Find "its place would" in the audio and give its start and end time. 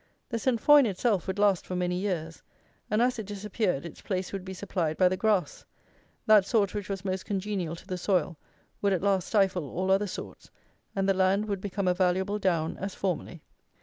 3.85-4.43